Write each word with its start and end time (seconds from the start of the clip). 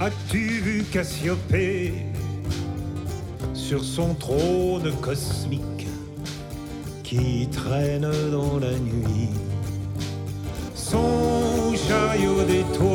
As-tu 0.00 0.38
vu 0.38 0.82
Cassiopée 0.82 1.92
sur 3.52 3.84
son 3.84 4.14
trône 4.14 4.92
cosmique 5.00 5.86
qui 7.04 7.48
traîne 7.48 8.10
dans 8.32 8.58
la 8.58 8.72
nuit? 8.72 9.30
Son 10.74 11.74
chariot 11.76 12.42
d'étoiles 12.44 12.93